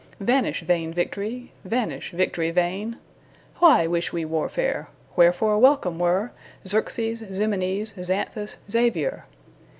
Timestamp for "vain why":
2.49-3.85